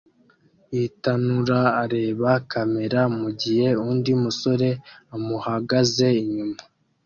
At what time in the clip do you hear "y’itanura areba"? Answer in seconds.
0.73-2.29